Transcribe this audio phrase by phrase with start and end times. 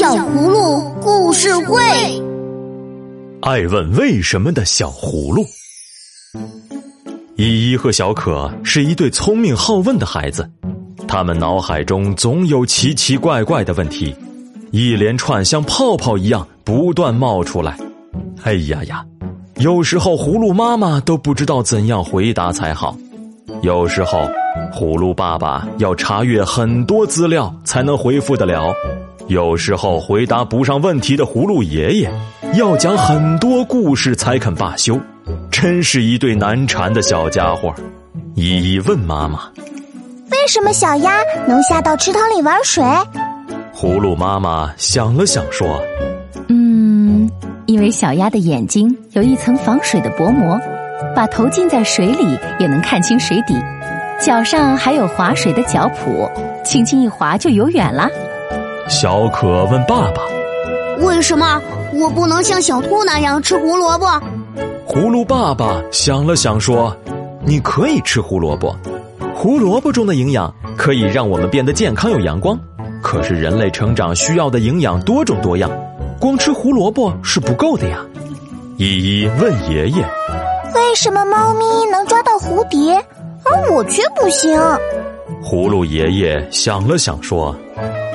[0.00, 1.78] 小葫芦故事会，
[3.42, 5.44] 爱问为什么的小葫芦。
[7.36, 10.50] 依依和小可是一对聪明好问的孩子，
[11.06, 14.16] 他们脑海中总有奇奇怪怪的问题，
[14.70, 17.76] 一连串像泡泡一样不断冒出来。
[18.42, 19.04] 哎呀呀，
[19.56, 22.96] 有时候葫芦妈妈都不知道怎样回答才好，
[23.60, 24.26] 有时候
[24.72, 28.72] 葫芦爸爸要查阅很多资料才能回复得了。
[29.30, 32.10] 有时候回答不上问题的葫芦爷爷，
[32.54, 34.98] 要讲很多故事才肯罢休，
[35.52, 37.72] 真是一对难缠的小家伙。
[38.34, 39.48] 依依问妈妈
[40.32, 41.12] ：“为什么小鸭
[41.46, 42.82] 能下到池塘里玩水？”
[43.72, 45.80] 葫芦妈妈想了想说
[46.50, 47.30] ：“嗯，
[47.66, 50.58] 因为小鸭的眼睛有一层防水的薄膜，
[51.14, 53.54] 把头浸在水里也能看清水底，
[54.20, 56.28] 脚上还有划水的脚蹼，
[56.64, 58.10] 轻轻一划就游远了。”
[58.90, 60.20] 小可问爸爸
[60.98, 61.62] ：“为什么
[61.94, 64.06] 我不能像小兔那样吃胡萝卜？”
[64.84, 66.94] 葫芦爸爸想了想说
[67.46, 68.76] ：“你可以吃胡萝卜，
[69.32, 72.58] 胡萝卜中的营养可以让我们变得健康有阳光。
[73.00, 75.70] 可是人类成长需要的营养多种多样，
[76.20, 78.04] 光吃胡萝卜是不够的呀。”
[78.76, 80.02] 依依问爷爷
[80.74, 82.94] ：“为什么猫咪能抓到蝴蝶，
[83.44, 84.60] 而我却不行？”
[85.42, 87.54] 葫芦爷爷想了想说。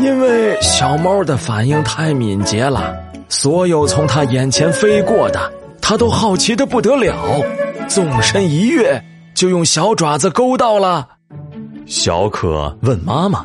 [0.00, 2.96] 因为小猫的反应太敏捷了，
[3.28, 7.14] 所有从它眼前飞过的，它都好奇的不得了，
[7.88, 9.02] 纵身一跃
[9.34, 11.08] 就用小爪子勾到了。
[11.84, 13.44] 小可问妈妈：“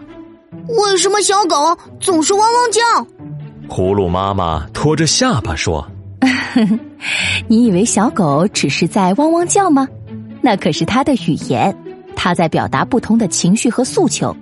[0.67, 1.55] 为什么小狗
[1.99, 3.07] 总是汪汪叫？”
[3.67, 5.85] 葫芦妈妈托着下巴说
[7.47, 9.87] ：“你以为小狗只是在汪汪叫吗？
[10.41, 11.75] 那可是它的语言，
[12.15, 14.35] 它在表达不同的情绪和诉求。”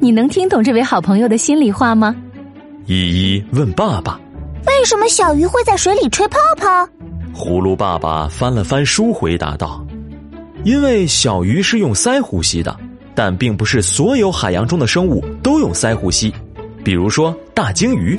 [0.00, 2.14] 你能听懂这位好朋友的心里话吗？
[2.86, 4.18] 依依问爸爸
[4.66, 6.88] ：“为什么小鱼会在水里吹泡泡？”
[7.34, 9.84] 葫芦爸爸翻了翻书，回答道
[10.62, 12.74] ：“因为小鱼是用鳃呼吸的，
[13.12, 16.32] 但并不是所有海洋中的生物都用鳃呼吸。
[16.84, 18.18] 比如说大鲸鱼，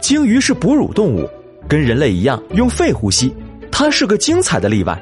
[0.00, 1.28] 鲸鱼是哺乳动物，
[1.66, 3.34] 跟人类一样用肺呼吸，
[3.70, 4.96] 它是个精彩的例外。”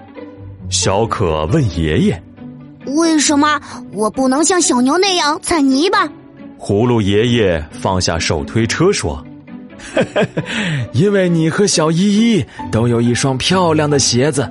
[0.71, 2.23] 小可问爷爷。
[2.87, 3.61] 为什么
[3.93, 6.09] 我不能像小牛那样踩泥巴？
[6.59, 9.23] 葫芦爷爷放下手推车说
[10.93, 14.51] ：“因为你和小依依都有一双漂亮的鞋子，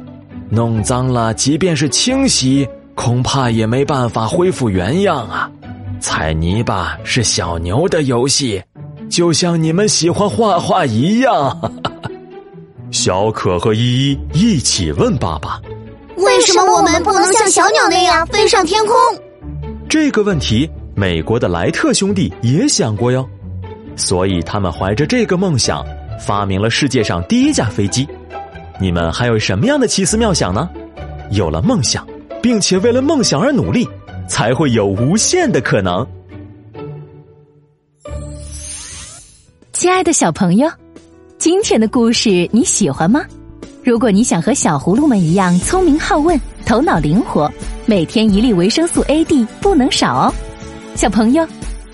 [0.49, 5.49] 弄脏了，即便是清洗，恐怕也没办法恢复原样啊。
[5.99, 8.61] 踩泥巴是小牛的游戏，
[9.09, 11.71] 就像你们喜欢画画一样。
[12.91, 15.59] ”小可和依依一起问爸爸。
[16.17, 18.95] 为什么我们不能像小鸟那样飞上天空？
[19.89, 23.27] 这个问题，美国的莱特兄弟也想过哟，
[23.95, 25.85] 所以他们怀着这个梦想，
[26.19, 28.07] 发明了世界上第一架飞机。
[28.79, 30.69] 你们还有什么样的奇思妙想呢？
[31.31, 32.07] 有了梦想，
[32.41, 33.87] 并且为了梦想而努力，
[34.27, 36.05] 才会有无限的可能。
[39.71, 40.69] 亲爱的小朋友，
[41.37, 43.25] 今天的故事你喜欢吗？
[43.83, 47.51] 如果你想和小葫芦们一样聪明好问、头脑灵活，
[47.85, 50.33] 每天一粒维生素 A、D 不能少哦。
[50.95, 51.45] 小朋友，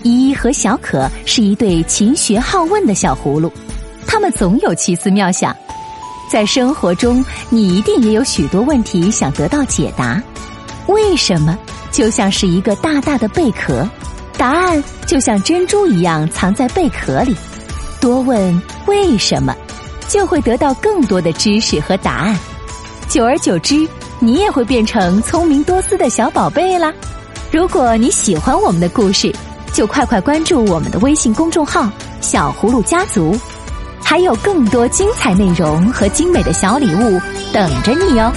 [0.04, 3.52] 依依和小可是一对勤学好问的小葫芦，
[4.06, 5.54] 他们总有奇思妙想。
[6.30, 10.22] 在生活中，你一定也有许多问题想得到解答。
[10.86, 11.58] 为什么
[11.90, 13.84] 就像是一个大大的贝壳，
[14.38, 17.34] 答案就像珍珠一样藏在贝壳里。
[18.00, 19.52] 多问为什么。
[20.10, 22.36] 就会得到更多的知识和答案，
[23.08, 23.88] 久而久之，
[24.18, 26.92] 你也会变成聪明多思的小宝贝啦。
[27.52, 29.32] 如果你喜欢我们的故事，
[29.72, 31.88] 就快快关注我们的微信公众号
[32.20, 33.38] “小葫芦家族”，
[34.02, 37.20] 还有更多精彩内容和精美的小礼物
[37.52, 38.32] 等着你哦。